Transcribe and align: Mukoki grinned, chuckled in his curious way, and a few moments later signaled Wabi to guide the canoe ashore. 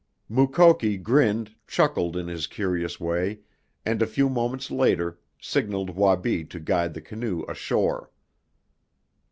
Mukoki 0.27 0.97
grinned, 0.97 1.53
chuckled 1.67 2.17
in 2.17 2.25
his 2.27 2.47
curious 2.47 2.99
way, 2.99 3.41
and 3.85 4.01
a 4.01 4.07
few 4.07 4.29
moments 4.29 4.71
later 4.71 5.19
signaled 5.39 5.91
Wabi 5.91 6.43
to 6.43 6.59
guide 6.59 6.95
the 6.95 7.01
canoe 7.01 7.45
ashore. 7.47 8.09